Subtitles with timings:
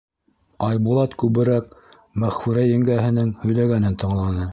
[0.67, 1.77] Айбулат күберәк
[2.23, 4.49] Мәғфүрә еңгәһенең һөйләгәнен тыңланы.